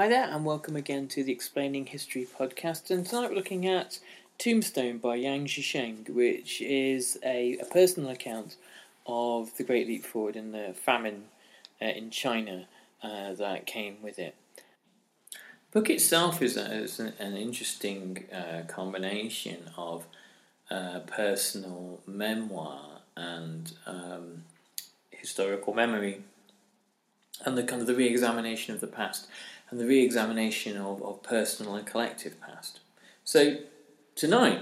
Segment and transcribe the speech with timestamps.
[0.00, 2.90] Hi there, and welcome again to the Explaining History podcast.
[2.90, 3.98] And tonight we're looking at
[4.38, 8.56] Tombstone by Yang Jisheng, which is a, a personal account
[9.06, 11.24] of the Great Leap Forward and the famine
[11.82, 12.66] uh, in China
[13.02, 14.34] uh, that came with it.
[15.34, 20.06] The book itself is, a, is an, an, interesting uh, combination of
[20.70, 24.44] uh, personal memoir and um,
[25.10, 26.22] historical memory,
[27.44, 29.26] and the kind of the re-examination of the past
[29.70, 32.80] and the re examination of, of personal and collective past.
[33.24, 33.58] So,
[34.14, 34.60] tonight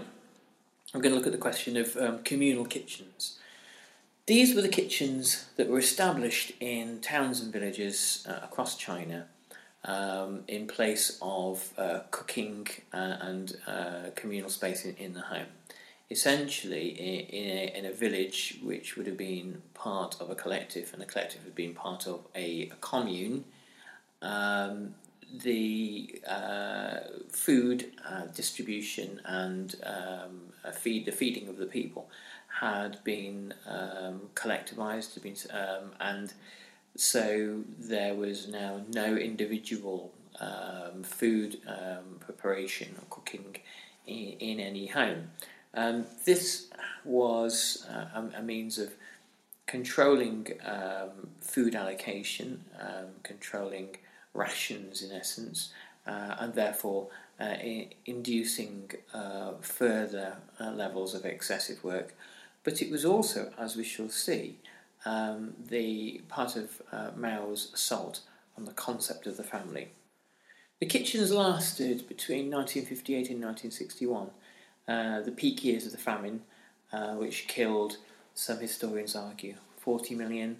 [0.94, 3.38] I'm going to look at the question of um, communal kitchens.
[4.26, 9.26] These were the kitchens that were established in towns and villages uh, across China
[9.84, 15.46] um, in place of uh, cooking uh, and uh, communal space in, in, the home.
[16.10, 21.00] Essentially, in, a, in, a, village which would have been part of a collective, and
[21.00, 23.44] the collective had been part of a, a commune,
[24.22, 24.94] um,
[25.42, 32.08] the uh, food uh, distribution and um, feed the feeding of the people
[32.60, 36.32] had been um, collectivized, had been, um, and
[36.96, 43.56] so there was now no individual um, food um, preparation or cooking
[44.06, 45.30] in, in any home.
[45.74, 46.68] Um, this
[47.04, 48.94] was uh, a, a, means of
[49.66, 50.48] controlling
[51.40, 52.64] food allocation,
[53.22, 53.96] controlling
[54.38, 55.72] rations in essence,
[56.06, 57.08] uh, and therefore
[57.40, 57.56] uh,
[58.06, 62.14] inducing uh, further uh, levels of excessive work.
[62.64, 64.58] But it was also, as we shall see,
[65.04, 68.20] um, the part of uh, Mao's assault
[68.56, 69.88] on the concept of the family.
[70.80, 74.30] The kitchens lasted between 1958 and 1961,
[74.86, 76.42] uh, the peak years of the famine,
[77.16, 77.98] which killed,
[78.34, 80.58] some historians argue, 40 million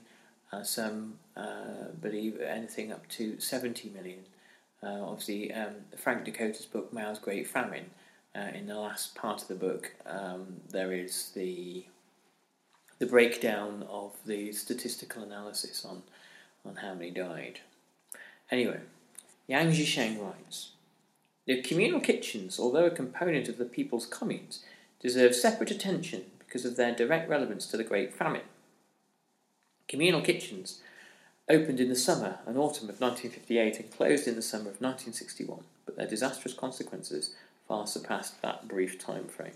[0.53, 4.21] uh, some uh, believe anything up to 70 million.
[4.83, 7.91] Uh, obviously, um, Frank Dikötter's book, Mao's Great Famine,
[8.35, 11.85] uh, in the last part of the book, um, there is the
[12.99, 16.03] the breakdown of the statistical analysis on,
[16.65, 17.61] on how many died.
[18.51, 18.81] Anyway,
[19.47, 20.73] Yang Jisheng writes
[21.47, 24.65] The communal kitchens, although a component of the people's communes,
[25.01, 28.43] deserve separate attention because of their direct relevance to the Great Famine.
[29.89, 30.81] Communal kitchens
[31.49, 35.65] opened in the summer and autumn of 1958 and closed in the summer of 1961,
[35.87, 37.35] but their disastrous consequences
[37.67, 39.53] far surpassed that brief time frame.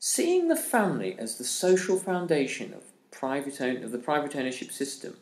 [0.00, 5.16] Seeing the family as the social foundation of, private own, of the private ownership system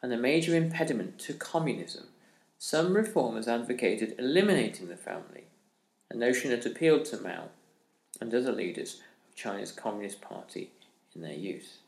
[0.00, 2.04] and a major impediment to communism,
[2.58, 5.44] some reformers advocated eliminating the family,
[6.10, 7.48] a notion that appealed to Mao
[8.20, 10.70] and other leaders of China's Communist Party
[11.14, 11.78] in their youth.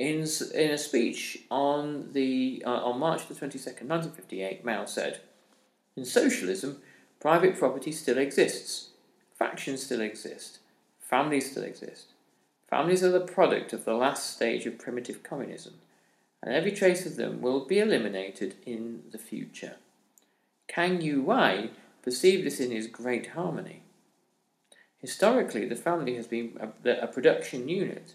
[0.00, 5.20] In, in a speech on, the, uh, on March the 22nd, 1958, Mao said,
[5.94, 6.78] In socialism,
[7.20, 8.92] private property still exists,
[9.38, 10.60] factions still exist,
[11.00, 12.14] families still exist.
[12.70, 15.74] Families are the product of the last stage of primitive communism,
[16.42, 19.76] and every trace of them will be eliminated in the future.
[20.66, 23.82] Kang Youwei perceived this in his Great Harmony.
[24.96, 28.14] Historically, the family has been a, a production unit,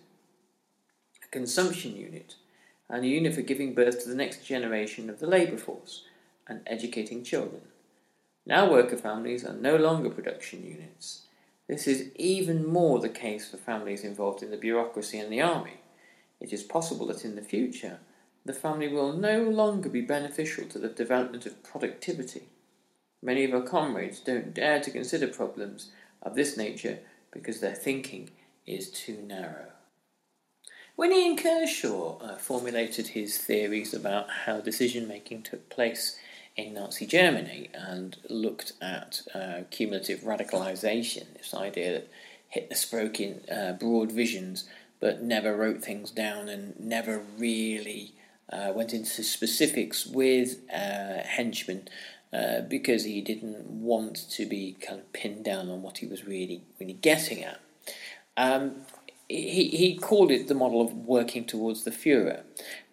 [1.36, 2.36] consumption unit,
[2.90, 6.06] and a unit for giving birth to the next generation of the labour force
[6.48, 7.62] and educating children.
[8.46, 11.24] Now, worker families are no longer production units.
[11.68, 15.82] This is even more the case for families involved in the bureaucracy and the army.
[16.40, 18.00] It is possible that in the future,
[18.46, 22.44] the family will no longer be beneficial to the development of productivity.
[23.22, 25.92] Many of our comrades don't dare to consider problems
[26.22, 27.00] of this nature
[27.30, 28.30] because their thinking
[28.66, 29.75] is too narrow.
[30.95, 36.18] When Ian Kershaw uh, formulated his theories about how decision making took place
[36.56, 42.12] in Nazi Germany and looked at uh, cumulative radicalization, this idea that
[42.47, 44.69] Hitler spoke in uh, broad visions
[45.01, 48.13] but never wrote things down and never really
[48.50, 51.89] uh, went into specifics with uh, henchmen
[52.31, 56.25] uh, because he didn't want to be kind of pinned down on what he was
[56.25, 57.59] really really getting at.
[58.38, 58.86] Um,
[59.27, 62.44] he, he called it the model of working towards the Fuhrer.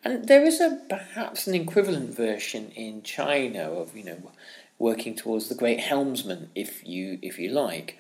[0.05, 4.33] And there is a perhaps an equivalent version in China of, you know,
[4.79, 7.99] working towards the great helmsman, if you if you like,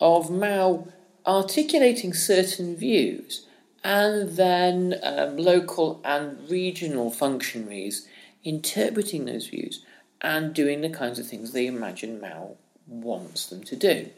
[0.00, 0.88] of Mao
[1.26, 3.46] articulating certain views
[3.82, 8.08] and then um, local and regional functionaries
[8.44, 9.84] interpreting those views
[10.20, 12.56] and doing the kinds of things they imagine Mao
[12.86, 14.08] wants them to do.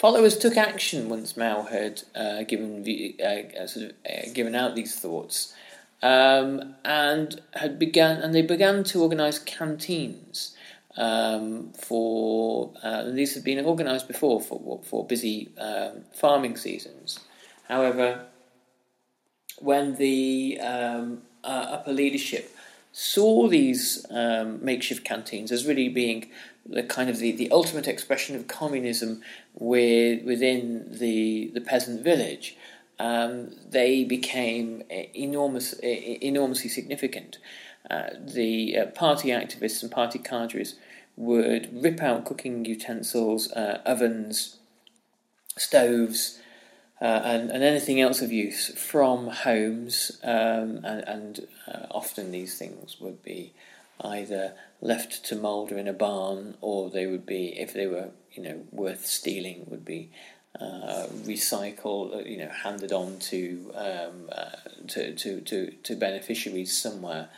[0.00, 2.82] Followers took action once Mao had uh, given
[3.22, 5.52] uh, sort of uh, given out these thoughts,
[6.02, 10.56] um, and had begun and they began to organise canteens
[10.96, 17.20] um, for uh, these had been organised before for for busy um, farming seasons.
[17.68, 18.24] However,
[19.58, 22.50] when the um, uh, upper leadership
[22.92, 26.30] saw these um, makeshift canteens as really being
[26.66, 29.22] the kind of the, the ultimate expression of communism
[29.54, 32.56] with, within the the peasant village,
[32.98, 34.82] um, they became
[35.14, 37.38] enormous, enormously significant.
[37.88, 40.76] Uh, the uh, party activists and party cadres
[41.16, 44.58] would rip out cooking utensils, uh, ovens,
[45.56, 46.39] stoves,
[47.00, 52.58] uh, and, and anything else of use from homes, um, and, and uh, often these
[52.58, 53.52] things would be
[54.02, 58.42] either left to moulder in a barn, or they would be, if they were, you
[58.42, 60.10] know, worth stealing, would be
[60.58, 64.50] uh, recycled, uh, you know, handed on to, um, uh,
[64.88, 67.28] to, to, to, to beneficiaries somewhere.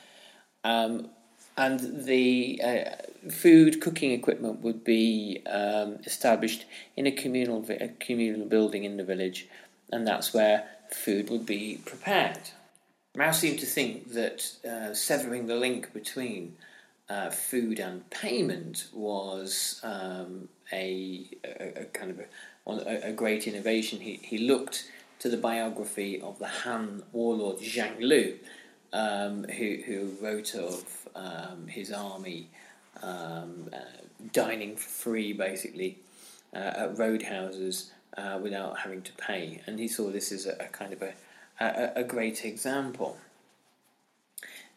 [0.65, 1.11] Um,
[1.57, 6.65] and the uh, food cooking equipment would be um, established
[6.97, 9.49] in a communal a communal building in the village,
[9.91, 12.51] and that's where food would be prepared.
[13.17, 16.57] Mao seemed to think that uh, severing the link between
[17.11, 22.21] uh, food and payment was um, a, a, a, kind of
[22.87, 24.01] a, a, great innovation.
[24.01, 28.39] He, he looked to the biography of the Han warlord Zhang Lu,
[28.93, 32.49] um, who, who wrote of um, his army
[33.03, 33.79] um, uh,
[34.33, 35.99] dining for free, basically,
[36.55, 39.61] uh, at roadhouses uh, without having to pay.
[39.67, 41.15] And he saw this as a, a kind of a,
[41.61, 43.19] a, a, great example.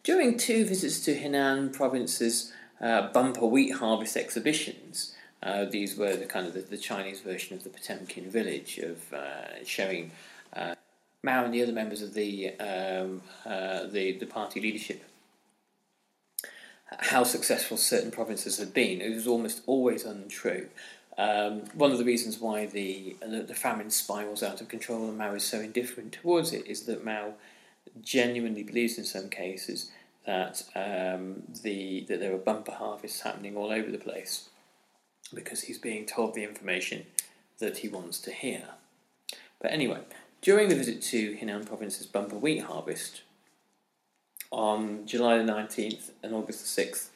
[0.04, 6.26] During two visits to Henan province's uh, bumper wheat harvest exhibitions, uh, these were the
[6.26, 10.12] kind of the, the, Chinese version of the Potemkin village of uh, showing
[11.26, 15.04] Mao and the other members of the um, uh, the, the party leadership
[17.00, 19.02] how successful certain provinces had been.
[19.02, 20.70] It was almost always untrue.
[21.18, 25.18] Um, one of the reasons why the, the, the famine spirals out of control and
[25.18, 27.34] Mao is so indifferent towards it is that Mao
[28.02, 29.92] genuinely believes in some cases
[30.26, 34.50] that um, the that there are bumper harvests happening all over the place
[35.34, 37.06] because he's being told the information
[37.60, 38.64] that he wants to hear.
[39.62, 40.02] But anyway,
[40.42, 43.24] during the visit to Henan province's bumper wheat harvest
[44.52, 47.10] on July the 19th and August the 6th,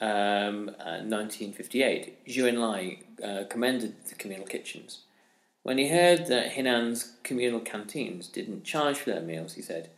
[0.00, 5.00] um, uh, 1958, Zhou Enlai uh, commended the communal kitchens.
[5.62, 9.90] When he heard that Henan's communal canteens didn't charge for their meals, he said,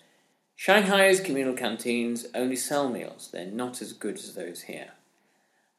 [0.57, 4.91] Shanghai's communal canteens only sell meals, they're not as good as those here.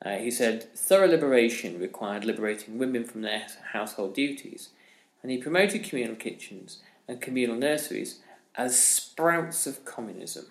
[0.04, 4.70] Uh, he said, thorough liberation required liberating women from their household duties
[5.24, 8.20] and he promoted communal kitchens and communal nurseries
[8.56, 10.46] as sprouts of communism.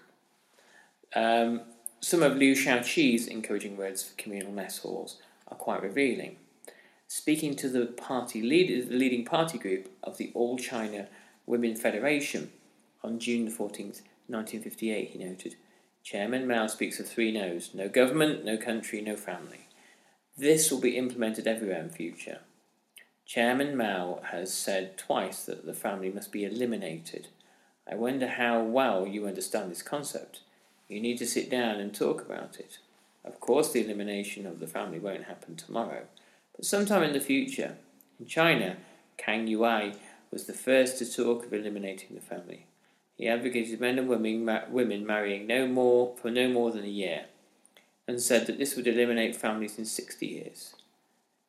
[1.14, 1.61] Um,
[2.00, 6.37] some of Liu Shaoqi's encouraging words for communal mess halls are quite revealing.
[7.07, 11.09] Speaking to the party leader, the leading party group of the All China
[11.47, 12.50] Women Federation
[13.05, 15.57] on June 14th, 1958, he noted,
[16.02, 19.69] Chairman Mao speaks of three no's no government, no country, no family.
[20.37, 22.41] This will be implemented everywhere in future.
[23.26, 27.29] Chairman Mao has said twice that the family must be eliminated.
[27.91, 30.41] I wonder how well you understand this concept.
[30.88, 32.79] You need to sit down and talk about it.
[33.25, 36.05] Of course, the elimination of the family won't happen tomorrow,
[36.55, 37.76] but sometime in the future.
[38.19, 38.76] In China,
[39.17, 39.97] Kang Youwei
[40.31, 42.67] was the first to talk of eliminating the family.
[43.17, 46.88] He advocated men and women, ma- women marrying no more for no more than a
[46.88, 47.26] year,
[48.09, 50.75] and said that this would eliminate families in 60 years.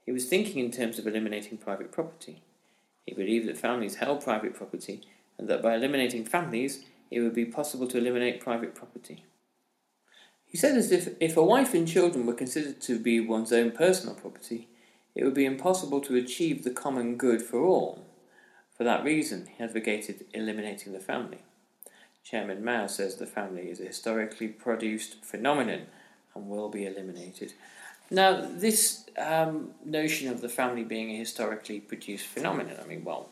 [0.05, 2.41] He was thinking in terms of eliminating private property.
[3.05, 5.01] He believed that families held private property,
[5.37, 9.23] and that by eliminating families, it would be possible to eliminate private property.
[10.45, 13.71] He said as if if a wife and children were considered to be one's own
[13.71, 14.67] personal property,
[15.15, 18.05] it would be impossible to achieve the common good for all.
[18.77, 21.39] For that reason, he advocated eliminating the family.
[22.23, 25.87] Chairman Mao says the family is a historically produced phenomenon
[26.33, 27.53] and will be eliminated.
[28.13, 33.29] Now, this um, notion of the family being a historically produced phenomenon, I mean, well,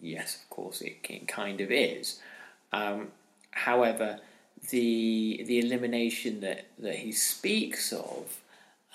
[0.00, 2.18] yes, of course, it, kind of is.
[2.72, 3.12] Um,
[3.52, 4.18] however,
[4.70, 8.40] the the elimination that, that he speaks of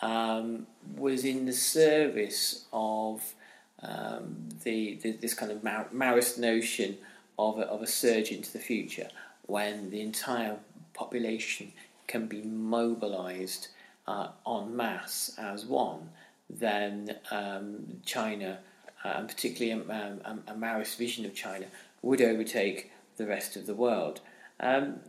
[0.02, 3.34] um, was in the service of
[3.82, 6.98] um, the, the, this kind of Maoist notion
[7.40, 9.08] of a, of a surge into the future
[9.46, 10.58] when the entire
[10.94, 11.72] population
[12.08, 13.70] can be mobilized
[14.12, 16.10] uh, en masse as one,
[16.50, 18.60] then um, China,
[19.04, 21.66] uh, and particularly a, um, a, a, Maoist vision of China,
[22.02, 24.20] would overtake the rest of the world.
[24.60, 25.00] Um,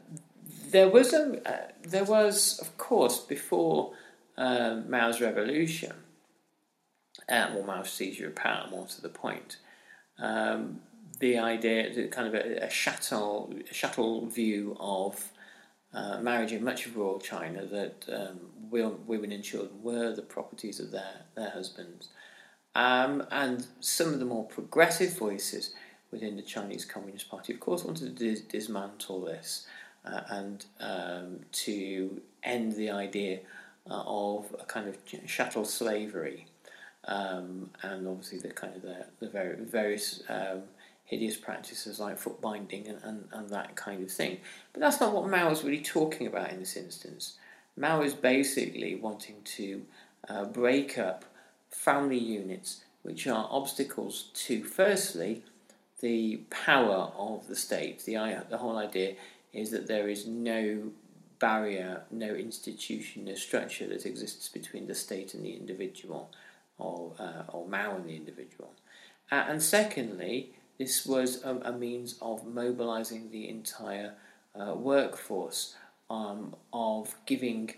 [0.70, 3.92] there was a, uh, there was, of course, before
[4.36, 5.92] um, Mao's revolution,
[7.28, 9.56] uh, or Mao's seizure of power, more to the point,
[10.18, 10.80] um,
[11.18, 15.32] the idea, the kind of a, a shuttle, a shuttle view of
[15.94, 20.80] uh, marriage in much of rural China that um, women and children were the properties
[20.80, 22.08] of their, their husbands.
[22.74, 25.74] Um, and some of the more progressive voices
[26.10, 29.66] within the Chinese Communist Party, of course, wanted to dis- dismantle this
[30.04, 33.40] uh, and um, to end the idea
[33.90, 34.96] uh, of a kind of
[35.26, 36.46] chattel slavery.
[37.04, 40.62] Um, and obviously the kind of the, the very, various um,
[41.12, 44.38] hideous practices like foot binding and, and, and that kind of thing.
[44.72, 47.36] But that's not what Mao is really talking about in this instance.
[47.76, 49.82] Mao is basically wanting to
[50.30, 51.26] uh, break up
[51.70, 55.42] family units which are obstacles to, firstly,
[56.00, 58.02] the power of the state.
[58.06, 58.14] The,
[58.48, 59.16] the whole idea
[59.52, 60.92] is that there is no
[61.40, 66.30] barrier, no institution, no structure that exists between the state and the individual,
[66.78, 68.72] or, uh, or Mao and the individual.
[69.30, 74.14] Uh, and secondly, this was a, a, means of mobilizing the entire
[74.58, 75.76] uh, workforce,
[76.10, 77.74] um, of giving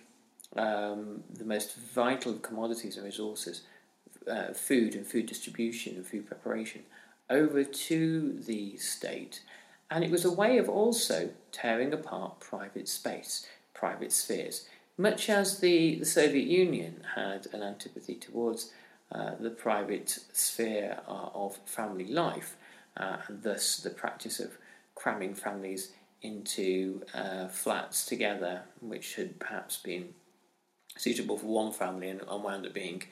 [0.56, 3.62] um, the most vital commodities and resources,
[4.30, 6.82] uh, food and food distribution and food preparation,
[7.30, 9.42] over to the state.
[9.90, 15.60] And it was a way of also tearing apart private space, private spheres, much as
[15.60, 18.72] the, the Soviet Union had an antipathy towards
[19.12, 22.56] uh, the private sphere uh, of family life,
[22.96, 24.56] uh, and thus the practice of
[24.94, 30.14] cramming families into uh, flats together, which had perhaps been
[30.96, 33.02] suitable for one family and, wound up being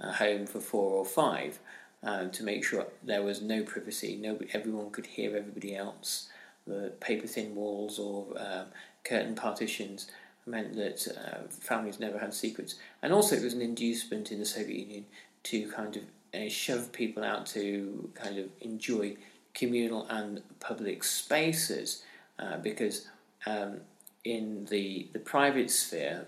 [0.00, 1.58] a home for four or five
[2.02, 6.28] um, to make sure there was no privacy, nobody, everyone could hear everybody else.
[6.66, 8.66] The paper thin walls or um,
[9.04, 10.10] curtain partitions
[10.46, 12.76] meant that uh, families never had secrets.
[13.02, 15.04] And also, it was an inducement in the Soviet Union
[15.44, 16.02] to kind of
[16.34, 19.16] uh, shove people out to kind of enjoy
[19.54, 22.02] communal and public spaces
[22.38, 23.08] uh, because
[23.46, 23.80] um,
[24.24, 26.26] in the, the private sphere,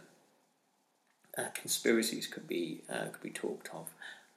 [1.37, 3.91] uh, conspiracies could be uh, could be talked of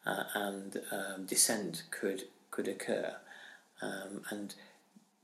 [0.05, 3.15] uh, and um, dissent could could occur.
[3.81, 4.55] Um, and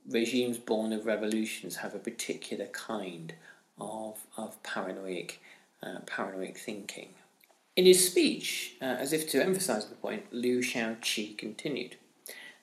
[0.08, 3.34] regimes born of revolutions have a particular kind
[3.79, 5.34] of, of paranoid,
[5.82, 7.10] uh, paranoid thinking.
[7.75, 11.96] In his speech, uh, as if to emphasize the point, Liu Shaoqi continued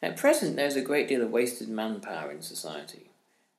[0.02, 3.10] At present, there is a great deal of wasted manpower in society.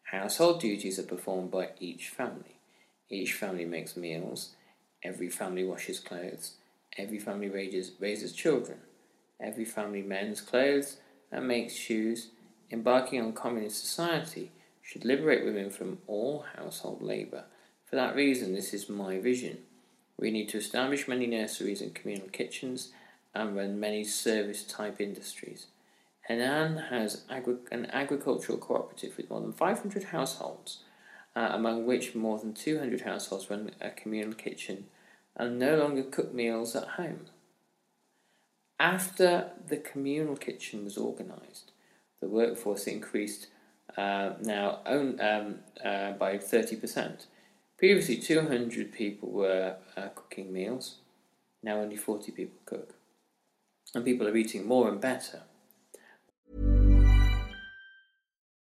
[0.03, 2.57] Household duties are performed by each family.
[3.09, 4.51] Each family makes meals,
[5.03, 6.55] every family washes clothes,
[6.97, 8.79] Every family raises, raises children.
[9.39, 10.97] Every family mends clothes
[11.31, 12.29] and makes shoes.
[12.69, 17.45] Embarking on communist society should liberate women from all household labour.
[17.85, 19.59] For that reason, this is my vision.
[20.17, 22.91] We need to establish many nurseries and communal kitchens
[23.33, 25.67] and run many service type industries.
[26.31, 30.83] Henan has agri- an agricultural cooperative with more than 500 households,
[31.35, 34.85] uh, among which more than 200 households run a communal kitchen
[35.35, 37.25] and no longer cook meals at home.
[38.79, 41.71] After the communal kitchen was organised,
[42.21, 43.47] the workforce increased
[43.97, 47.25] uh, now own, um, uh, by 30%.
[47.77, 50.99] Previously, 200 people were uh, cooking meals,
[51.61, 52.95] now only 40 people cook.
[53.93, 55.41] And people are eating more and better.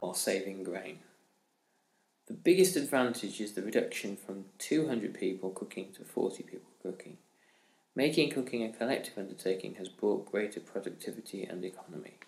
[0.00, 0.98] While saving grain.
[2.26, 7.18] The biggest advantage is the reduction from 200 people cooking to 40 people cooking.
[7.94, 12.18] Making cooking a collective undertaking has brought greater productivity and economy.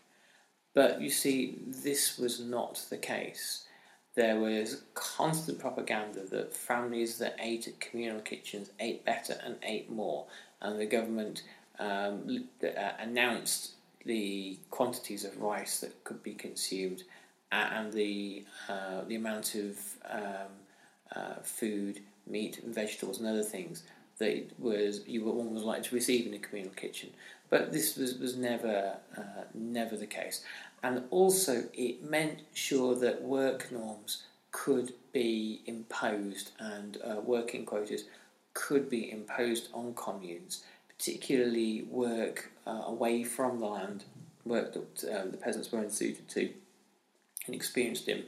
[0.73, 3.67] But you see, this was not the case.
[4.15, 9.91] There was constant propaganda that families that ate at communal kitchens ate better and ate
[9.91, 10.27] more,
[10.61, 11.43] and the government
[11.79, 12.49] um,
[12.99, 13.73] announced
[14.05, 17.03] the quantities of rice that could be consumed
[17.53, 19.79] and the uh, the amount of
[20.11, 20.53] um,
[21.15, 23.83] uh, food, meat, and vegetables, and other things
[24.19, 27.11] that it was you were almost like to receive in a communal kitchen.
[27.51, 30.45] But this was was never uh, never the case,
[30.83, 38.05] and also it meant sure that work norms could be imposed and uh, working quotas
[38.55, 44.05] could be imposed on communes, particularly work uh, away from the land,
[44.45, 46.51] work that uh, the peasants weren't suited to
[47.55, 48.25] experienced in.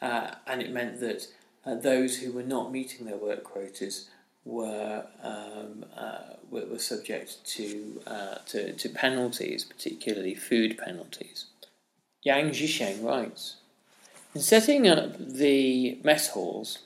[0.00, 1.26] Uh, and it meant that
[1.64, 4.08] uh, those who were not meeting their work quotas
[4.44, 11.46] were um, uh, were, were, subject to, uh, to, to penalties, particularly food penalties.
[12.22, 13.56] Yang Jisheng writes
[14.34, 16.80] In setting up the mess halls,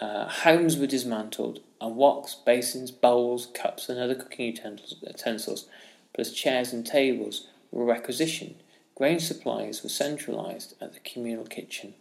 [0.00, 5.66] uh, homes were dismantled, and woks, basins, bowls, cups, and other cooking utensils,
[6.12, 8.56] plus chairs and tables, were requisitioned
[8.98, 11.94] Grain supplies were centralised at the communal kitchen,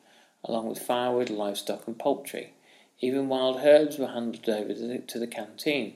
[0.43, 2.53] along with firewood, livestock, and poultry.
[3.01, 5.93] Even wild herbs were handed over to the, to the canteen.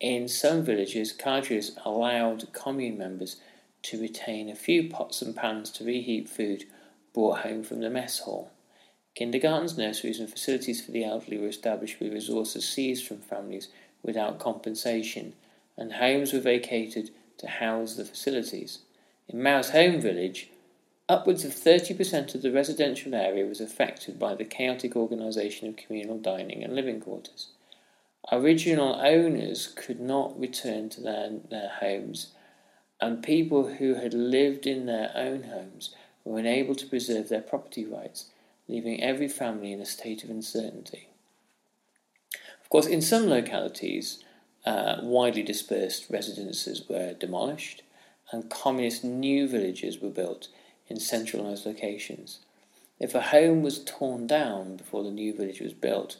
[0.00, 3.36] In some villages, cadres allowed commune members
[3.82, 6.64] to retain a few pots and pans to reheat food
[7.12, 8.50] brought home from the mess hall.
[9.14, 13.68] Kindergartens, nurseries, and facilities for the elderly were established with resources seized from families
[14.02, 15.34] without compensation,
[15.76, 18.78] and homes were vacated to house the facilities.
[19.28, 20.50] In Mao's home village,
[21.08, 26.18] upwards of 30% of the residential area was affected by the chaotic organisation of communal
[26.18, 27.48] dining and living quarters.
[28.30, 32.32] Original owners could not return to their, their homes,
[33.00, 37.84] and people who had lived in their own homes were unable to preserve their property
[37.84, 38.30] rights,
[38.68, 41.08] leaving every family in a state of uncertainty.
[42.62, 44.22] Of course, in some localities,
[44.64, 47.83] uh, widely dispersed residences were demolished
[48.34, 50.48] and communist new villages were built
[50.88, 52.40] in centralized locations.
[52.98, 56.16] If a home was torn down before the new village was built,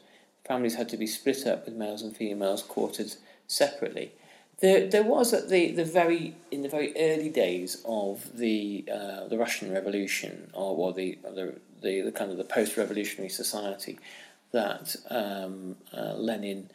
[0.46, 3.14] families had to be split up with males and females quartered
[3.46, 4.12] separately.
[4.60, 9.26] There, there was at the, the very in the very early days of the uh,
[9.26, 13.98] the Russian Revolution, or, the, the, the the kind of the post-revolutionary society
[14.52, 16.70] that um, uh, Lenin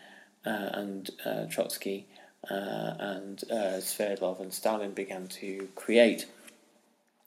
[0.45, 2.06] uh, and uh, Trotsky
[2.49, 6.25] uh, and uh, Sverdlov and Stalin began to create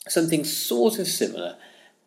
[0.08, 1.56] something sort of similar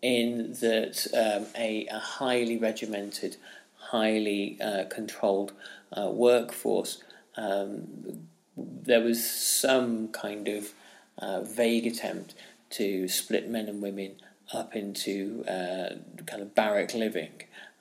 [0.02, 3.38] in that um, a, a, highly regimented,
[3.76, 5.54] highly uh, controlled
[5.98, 7.02] uh, workforce
[7.38, 10.74] um, there was some kind of
[11.18, 12.34] uh, vague attempt
[12.70, 14.16] to split men and women
[14.54, 17.32] up into uh, kind of barrack living.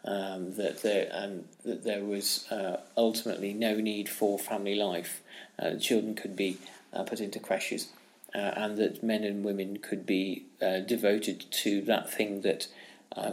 [0.07, 5.23] Um, that there and that there was uh, ultimately no need for family life.
[5.59, 6.59] Uh, children could be
[6.93, 7.89] uh, put into creches,
[8.35, 12.69] uh, and that men and women could be uh, devoted to that thing that
[13.17, 13.33] uh,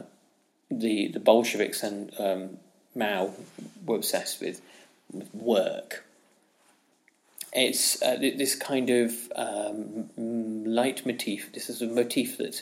[0.70, 2.58] the the Bolsheviks and um,
[2.96, 3.34] Mao
[3.86, 4.62] were obsessed with,
[5.12, 6.06] with work.
[7.54, 11.52] It's this kind of um, leitmotif.
[11.52, 12.62] This is a motif that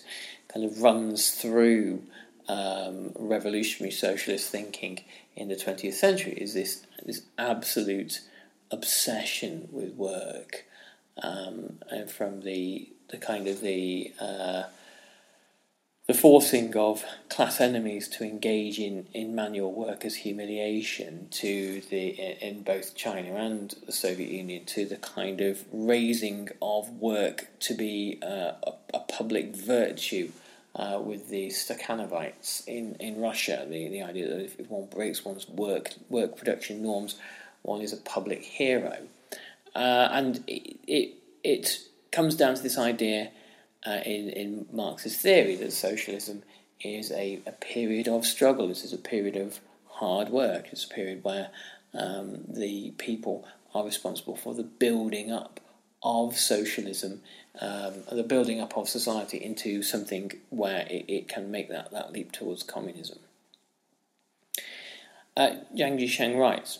[0.51, 2.01] kind of runs through
[2.49, 4.99] um, revolutionary socialist thinking
[5.35, 6.33] in the 20th century.
[6.33, 8.21] Is this this absolute
[8.71, 10.65] obsession with work,
[11.23, 14.63] um, and from the the kind of the uh,
[16.09, 22.07] the forcing of class enemies to engage in, in manual work as humiliation to the
[22.43, 27.75] in both China and the Soviet Union to the kind of raising of work to
[27.75, 30.31] be uh, a, a, public virtue
[30.75, 35.47] uh, with the Stakhanovites in, in Russia the, the idea that if one breaks one's
[35.49, 37.15] work work production norms
[37.61, 38.97] one is a public hero
[39.75, 41.79] uh, and it, it, it
[42.11, 43.31] comes down to this idea
[43.85, 46.43] uh, in, in Marxist theory that socialism
[46.81, 48.67] is a, a period of struggle.
[48.67, 50.67] This is a period of hard work.
[50.71, 51.49] It's a period where
[51.93, 55.59] um, the people are responsible for the building up
[56.01, 57.21] of socialism,
[57.59, 62.13] um, the building up of society into something where it, it can make that, that
[62.13, 63.19] leap towards communism.
[65.35, 66.79] Uh, Yang Jisheng writes,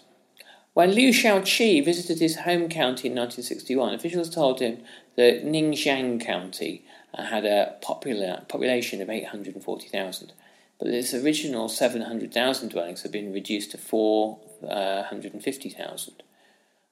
[0.74, 4.78] when Liu Shaoqi visited his home county in 1961, officials told him
[5.18, 10.32] that Ningxiang County uh, had a popular population of 840,000,
[10.80, 16.24] but its original 700,000 dwellings had been reduced to 450,000.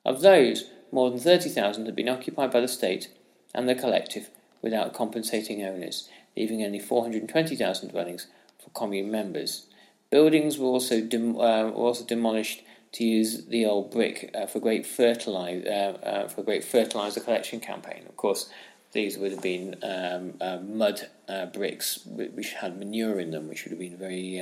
[0.04, 3.10] Of those, more than 30,000 had been occupied by the state
[3.54, 4.30] and the collective
[4.62, 8.28] without compensating owners, leaving only 420,000 dwellings
[8.60, 9.68] for commune members.
[10.10, 14.60] Buildings were also, dem- uh, were also demolished to use the old brick uh, for
[14.60, 18.04] great fertilizer uh, uh, for a great fertilizer collection campaign.
[18.08, 18.50] Of course,
[18.94, 23.64] these would have been um, uh, mud uh, bricks which had manure in them, which
[23.64, 24.42] would have been very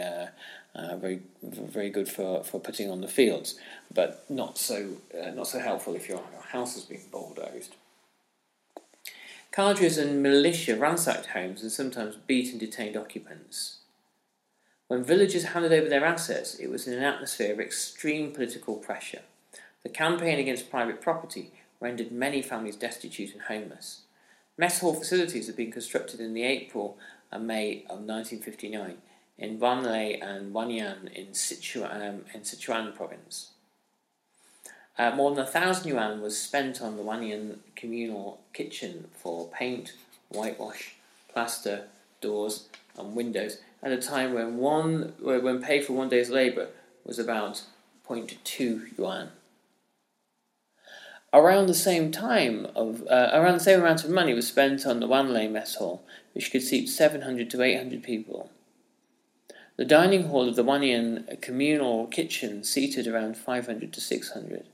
[0.75, 3.57] uh, very very good for, for putting on the fields,
[3.93, 4.97] but not so
[5.33, 7.75] not so helpful if your house has been bulldozed.
[9.51, 13.77] Cadres and militia ransacked homes and sometimes beat and detained occupants.
[14.87, 19.21] When villagers handed over their assets, it was in an atmosphere of extreme political pressure.
[19.83, 24.01] The campaign against private property rendered many families destitute and homeless.
[24.57, 26.97] Mess hall facilities had been constructed in the April
[27.31, 28.97] and May of 1959
[29.37, 33.51] in Wanlei and Wanyan in Sichuan, um, in Sichuan province.
[34.97, 39.93] Uh, more than a thousand yuan was spent on the Wanyan communal kitchen for paint,
[40.29, 40.95] whitewash,
[41.31, 41.87] plaster,
[42.21, 46.69] doors, and windows, at a time when one when paid for one day's labour
[47.05, 47.63] was about
[48.07, 49.29] 0.2 yuan.
[51.33, 55.01] Around the same time of uh, around the same amount of money was spent on
[55.01, 58.49] the Wanlei mess hall, which could seat 700 to 800 people.
[59.77, 64.67] The dining hall of the Wanyan communal kitchen seated around 500 to 600.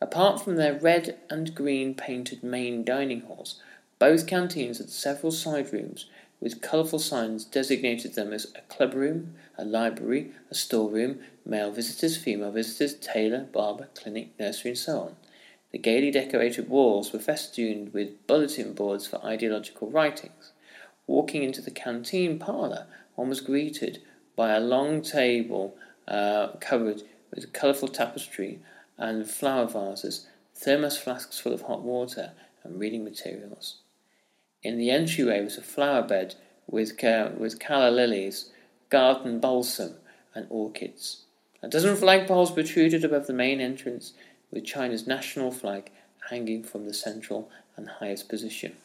[0.00, 3.60] Apart from their red and green painted main dining halls,
[3.98, 6.06] both canteens had several side rooms
[6.40, 12.16] with colourful signs designated them as a club room, a library, a storeroom, male visitors,
[12.16, 15.16] female visitors, tailor, barber, clinic, nursery, and so on.
[15.72, 20.52] The gaily decorated walls were festooned with bulletin boards for ideological writings.
[21.06, 22.86] Walking into the canteen parlour,
[23.18, 24.00] one was greeted
[24.36, 25.76] by a long table
[26.06, 27.02] uh, covered
[27.34, 28.60] with colourful tapestry
[28.96, 32.30] and flower vases, thermos flasks full of hot water,
[32.62, 33.78] and reading materials.
[34.62, 36.36] In the entryway was a flower bed
[36.68, 38.50] with, uh, with calla lilies,
[38.88, 39.94] garden balsam,
[40.32, 41.24] and orchids.
[41.60, 44.12] A dozen flagpoles protruded above the main entrance,
[44.52, 45.90] with China's national flag
[46.30, 48.76] hanging from the central and highest position.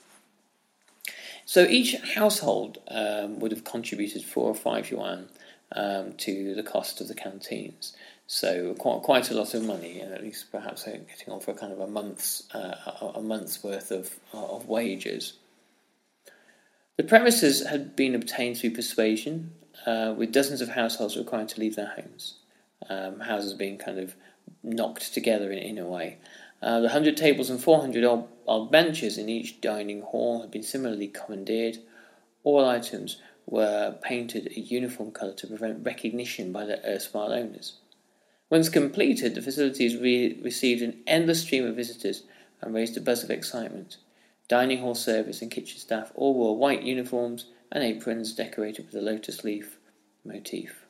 [1.45, 5.27] So each household um, would have contributed four or five yuan
[5.75, 7.95] um, to the cost of the canteens.
[8.27, 11.79] So quite quite a lot of money, at least perhaps getting on for kind of
[11.79, 15.33] a month's uh, a month's worth of of wages.
[16.95, 19.51] The premises had been obtained through persuasion,
[19.85, 22.35] uh, with dozens of households required to leave their homes.
[22.89, 24.15] Um, houses being kind of
[24.61, 26.17] knocked together in, in a way.
[26.63, 30.49] Uh, the hundred tables and four hundred odd, odd benches in each dining hall had
[30.49, 31.77] been similarly commandeered.
[32.45, 37.73] All items were painted a uniform colour to prevent recognition by their erstwhile owners.
[38.49, 42.23] Once completed, the facilities re- received an endless stream of visitors
[42.61, 43.97] and raised a buzz of excitement.
[44.47, 49.01] Dining hall service and kitchen staff all wore white uniforms and aprons decorated with a
[49.01, 49.79] lotus leaf
[50.23, 50.82] motif.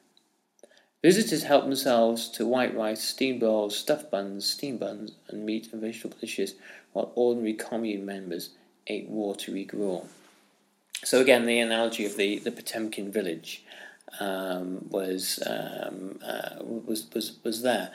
[1.04, 5.82] Visitors helped themselves to white rice, steamed balls, stuffed buns, steamed buns, and meat and
[5.82, 6.56] vegetable dishes,
[6.94, 8.52] while ordinary commune members
[8.88, 10.08] ate watery gruel.
[11.04, 13.66] So again, the analogy of the, the Potemkin village
[14.22, 17.92] um, was, um, uh, was was was there,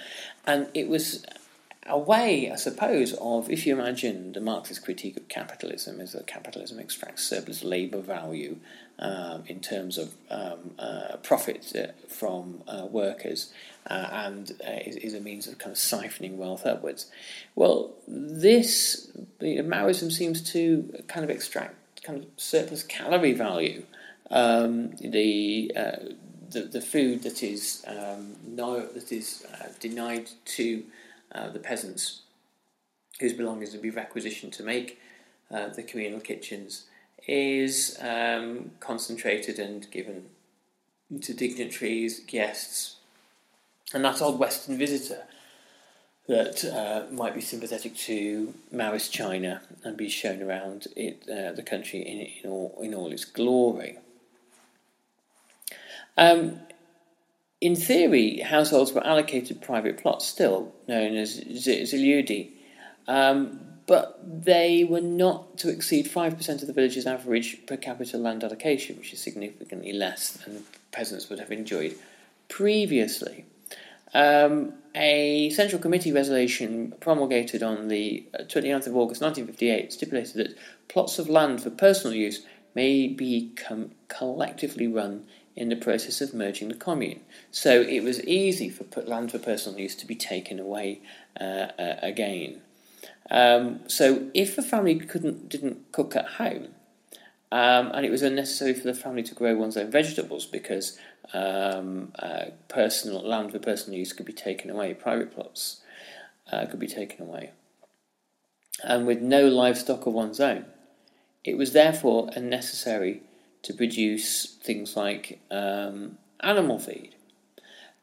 [0.47, 1.25] and it was
[1.88, 6.27] a way, I suppose, of if you imagine the Marxist critique of capitalism is that
[6.27, 8.57] capitalism extracts surplus labour value
[8.98, 13.53] um, in terms of um, uh, profit uh, from uh, workers
[13.88, 17.11] uh, and uh, is, is, a means of kind of siphoning wealth upwards.
[17.55, 23.85] Well, this Maoism seems to kind of extract kind of surplus calorie value.
[24.31, 25.96] Um, the, uh,
[26.51, 29.46] the the food that is um, no that is
[29.81, 30.83] denied to
[31.33, 32.23] uh, the peasants
[33.21, 34.99] whose belongings would be requisitioned to make
[35.51, 36.85] uh, the communal kitchens
[37.27, 40.27] is um, concentrated and given
[41.21, 42.97] to dignitaries, guests,
[43.93, 45.25] and that old Western visitor
[46.27, 51.62] that uh, might be sympathetic to Maoist China and be shown around it, uh, the
[51.62, 53.97] country in, in, all, in all its glory.
[56.19, 56.61] Um,
[57.61, 62.51] in theory, households were allocated private plots, still known as ziliudi,
[63.09, 68.44] um, but they were not to exceed 5% of the village's average per capita land
[68.44, 71.97] allocation, which is significantly less than peasants would have enjoyed
[72.49, 73.44] previously.
[74.14, 80.59] Um, a Central Committee resolution promulgated on the 29th uh, of August 1958 stipulated that
[80.88, 82.42] plots of land for personal use
[82.75, 85.25] may become collectively run
[85.59, 87.21] in the process of merging the commune.
[87.51, 91.01] So it was easy for land for personal use to be taken away
[91.38, 92.62] uh, uh, again.
[93.29, 96.68] Um, so if a family couldn't didn't cook at home,
[97.51, 100.97] um, and it was unnecessary for the family to grow one's own vegetables because
[101.35, 105.81] um, uh, personal land for personal use could be taken away, private plots
[106.53, 107.51] uh, could be taken away,
[108.85, 110.66] and with no livestock of one's own,
[111.42, 113.23] it was therefore unnecessary
[113.62, 117.14] to produce things like um, animal feed.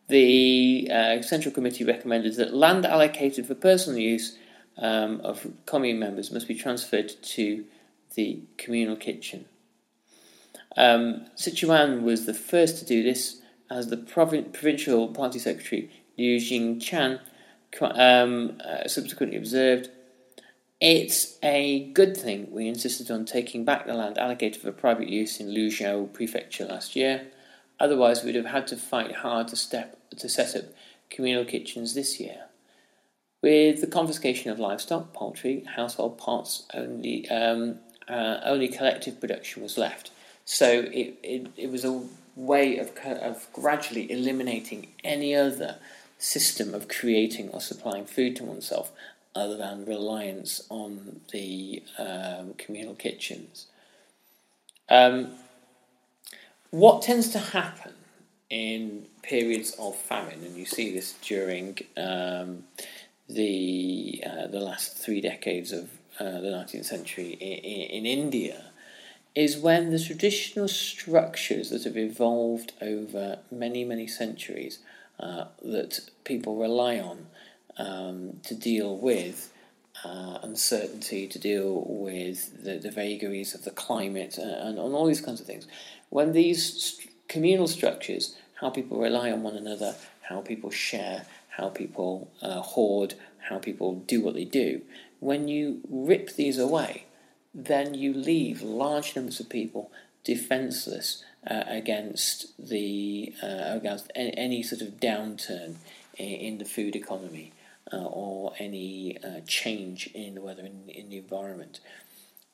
[0.07, 4.37] The uh, Central Committee recommended that land allocated for personal use
[4.77, 7.65] um, of commune members must be transferred to
[8.13, 9.45] the communal kitchen.
[10.77, 16.37] Um, Sichuan was the first to do this, as the provin- provincial party secretary Li
[16.37, 17.19] Jingquan
[17.81, 19.89] um, uh, subsequently observed.
[20.87, 25.39] It's a good thing we insisted on taking back the land allocated for private use
[25.39, 27.25] in Luzhou Prefecture last year.
[27.79, 30.65] Otherwise, we'd have had to fight hard to, step, to set up
[31.09, 32.43] communal kitchens this year.
[33.41, 39.79] With the confiscation of livestock, poultry, household pots, only um, uh, only collective production was
[39.79, 40.11] left.
[40.45, 42.03] So it, it, it was a
[42.35, 45.77] way of, of gradually eliminating any other
[46.19, 48.91] system of creating or supplying food to oneself
[49.35, 53.67] other than reliance on the um, communal kitchens.
[54.89, 55.33] Um,
[56.71, 57.93] what tends to happen
[58.49, 62.63] in periods of famine, and you see this during um,
[63.27, 68.65] the uh, the last three decades of uh, the 19th century in, in, India,
[69.33, 74.79] is when the traditional structures that have evolved over many many centuries
[75.19, 77.27] uh, that people rely on
[77.77, 79.51] um, to deal with
[80.03, 85.05] uh, uncertainty, to deal with the, the vagaries of the climate, uh, and, and all
[85.05, 85.67] these kinds of things.
[86.09, 91.69] When these st- communal structures, how people rely on one another, how people share, how
[91.69, 93.15] people uh, hoard,
[93.49, 94.81] how people do what they do,
[95.19, 97.05] when you rip these away,
[97.53, 99.91] then you leave large numbers of people
[100.23, 105.75] defenseless uh, against the uh, against any, sort of downturn
[106.17, 107.53] in, in the food economy
[107.91, 111.79] uh, or any uh, change in the weather in, in, the environment.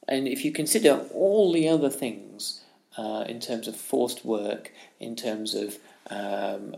[0.07, 2.61] And if you consider all the other things
[2.97, 5.77] uh, in terms of forced work, in terms of
[6.09, 6.75] um,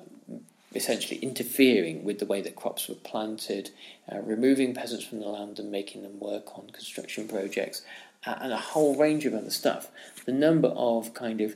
[0.75, 3.71] essentially interfering with the way that crops were planted,
[4.11, 7.81] uh, removing peasants from the land and making them work on construction projects,
[8.25, 9.89] and a whole range of other stuff,
[10.25, 11.55] the number of kind of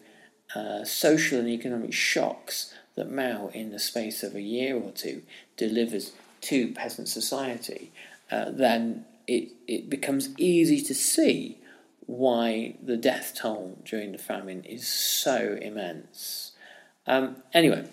[0.55, 5.21] uh, social and economic shocks that Mao, in the space of a year or two,
[5.55, 7.91] delivers to peasant society,
[8.31, 11.57] uh, then it, it becomes easy to see
[12.05, 16.53] why the death toll during the famine is so immense.
[17.05, 17.85] Um, anyway,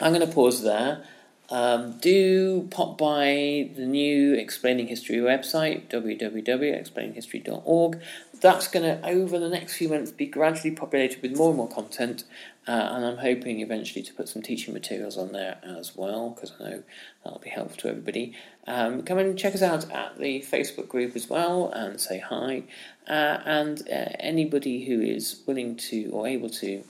[0.00, 1.04] I'm going to pause there.
[1.50, 8.00] Um, do pop by the new Explaining History website, www.explaininghistory.org.
[8.40, 11.68] That's going to, over the next few months, be gradually populated with more and more
[11.68, 12.24] content,
[12.68, 16.52] uh, and I'm hoping eventually to put some teaching materials on there as well, because
[16.60, 16.82] I know
[17.24, 18.34] that'll be helpful to everybody.
[18.66, 22.62] Um, come and check us out at the Facebook group as well and say hi.
[23.08, 26.84] Uh, and uh, anybody who is willing to or able to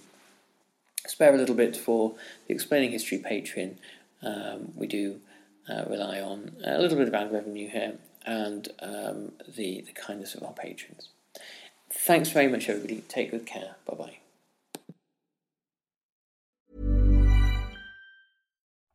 [1.06, 2.14] spare a little bit for
[2.46, 3.76] the Explaining History Patreon,
[4.22, 5.20] um, we do
[5.68, 7.94] uh, rely on a little bit of ad revenue here
[8.26, 11.08] and um, the, the kindness of our patrons.
[11.90, 13.02] Thanks very much, everybody.
[13.08, 13.76] Take good care.
[13.86, 14.21] Bye bye.